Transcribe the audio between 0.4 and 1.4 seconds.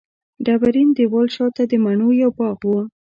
ډبرین دېوال